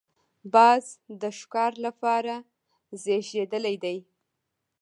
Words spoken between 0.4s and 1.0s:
باز